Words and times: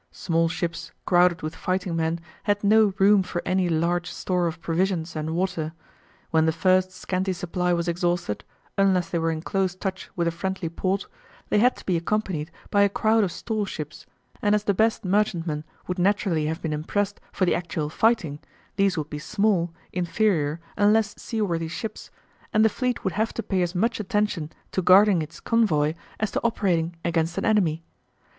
Small 0.11 0.49
ships 0.49 0.91
crowded 1.05 1.43
with 1.43 1.53
fighting 1.55 1.95
men 1.95 2.19
had 2.45 2.63
no 2.63 2.91
room 2.97 3.21
for 3.21 3.43
any 3.45 3.69
large 3.69 4.09
store 4.11 4.47
of 4.47 4.59
provisions 4.59 5.15
and 5.15 5.35
water. 5.35 5.73
When 6.31 6.47
the 6.47 6.51
first 6.51 6.89
scanty 6.91 7.33
supply 7.33 7.71
was 7.71 7.87
exhausted, 7.87 8.43
unless 8.79 9.09
they 9.11 9.19
were 9.19 9.29
in 9.29 9.43
close 9.43 9.75
touch 9.75 10.09
with 10.15 10.27
a 10.27 10.31
friendly 10.31 10.69
port, 10.69 11.05
they 11.49 11.59
had 11.59 11.75
to 11.75 11.85
be 11.85 11.97
accompanied 11.97 12.49
by 12.71 12.81
a 12.81 12.89
crowd 12.89 13.23
of 13.23 13.31
storeships, 13.31 14.07
and 14.41 14.55
as 14.55 14.63
the 14.63 14.73
best 14.73 15.05
merchantmen 15.05 15.65
would 15.85 15.99
naturally 15.99 16.47
have 16.47 16.63
been 16.63 16.73
impressed 16.73 17.19
for 17.31 17.45
the 17.45 17.53
actual 17.53 17.87
fighting, 17.91 18.39
these 18.77 18.97
would 18.97 19.11
be 19.11 19.19
small, 19.19 19.71
inferior, 19.93 20.59
and 20.75 20.93
less 20.93 21.13
seaworthy 21.21 21.67
ships, 21.67 22.09
and 22.51 22.65
the 22.65 22.69
fleet 22.69 23.03
would 23.03 23.13
have 23.13 23.35
to 23.35 23.43
pay 23.43 23.61
as 23.61 23.75
much 23.75 23.99
attention 23.99 24.51
to 24.71 24.81
guarding 24.81 25.21
its 25.21 25.39
convoy 25.39 25.93
as 26.19 26.31
to 26.31 26.41
operating 26.43 26.95
against 27.05 27.37
an 27.37 27.45
enemy. 27.45 27.83